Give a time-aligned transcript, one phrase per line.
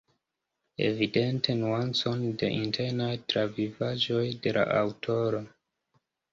[0.85, 5.47] Evidente, nuancon de internaj travivaĵoj de la aŭtoro.